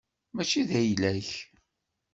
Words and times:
Mačči 0.35 0.61
d 0.67 0.71
ayla-k. 0.79 1.31